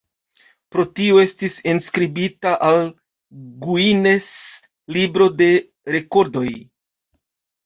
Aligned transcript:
Pro 0.75 0.83
tio 0.99 1.17
estis 1.23 1.57
enskribita 1.73 2.53
al 2.69 2.81
Guinness-libro 3.67 5.29
de 5.43 5.51
rekordoj. 5.99 6.49